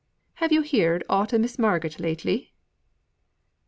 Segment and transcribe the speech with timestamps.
[0.41, 2.53] "Have yo' heerd aught of Miss Marget lately?"